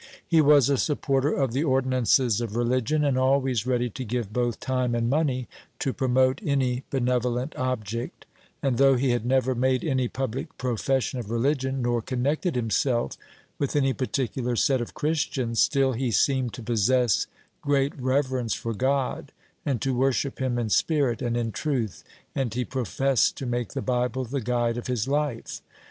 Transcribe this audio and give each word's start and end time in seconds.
He 0.27 0.41
was 0.41 0.67
a 0.67 0.79
supporter 0.79 1.31
of 1.31 1.51
the 1.53 1.63
ordinances 1.63 2.41
of 2.41 2.55
religion, 2.55 3.05
and 3.05 3.19
always 3.19 3.67
ready 3.67 3.87
to 3.91 4.03
give 4.03 4.33
both 4.33 4.59
time 4.59 4.95
and 4.95 5.07
money 5.11 5.47
to 5.77 5.93
promote 5.93 6.41
any 6.43 6.83
benevolent 6.89 7.55
object; 7.55 8.25
and 8.63 8.79
though 8.79 8.95
he 8.95 9.11
had 9.11 9.27
never 9.27 9.53
made 9.53 9.83
any 9.83 10.07
public 10.07 10.57
profession 10.57 11.19
of 11.19 11.29
religion, 11.29 11.83
nor 11.83 12.01
connected 12.01 12.55
himself 12.55 13.15
with 13.59 13.75
any 13.75 13.93
particular 13.93 14.55
set 14.55 14.81
of 14.81 14.95
Christians, 14.95 15.59
still 15.59 15.93
he 15.93 16.09
seemed 16.09 16.51
to 16.53 16.63
possess 16.63 17.27
great 17.61 17.93
reverence 17.99 18.55
for 18.55 18.73
God, 18.73 19.31
and 19.67 19.79
to 19.83 19.93
worship 19.93 20.39
him 20.41 20.57
in 20.57 20.71
spirit 20.71 21.21
and 21.21 21.37
in 21.37 21.51
truth, 21.51 22.03
and 22.33 22.51
he 22.51 22.65
professed 22.65 23.37
to 23.37 23.45
make 23.45 23.73
the 23.73 23.83
Bible 23.83 24.25
the 24.25 24.41
guide 24.41 24.77
of 24.79 24.87
his 24.87 25.07
life. 25.07 25.61